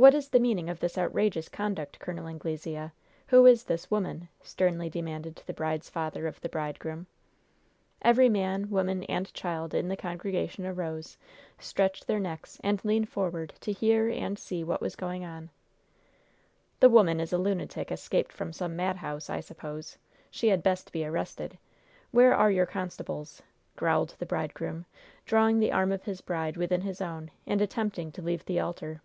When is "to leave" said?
28.12-28.44